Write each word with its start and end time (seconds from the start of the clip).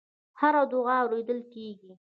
هره 0.39 0.63
دعا 0.71 0.95
اورېدل 1.03 1.39
کېږي. 1.53 1.91